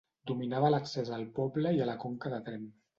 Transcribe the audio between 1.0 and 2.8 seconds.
al poble i a la Conca de Tremp.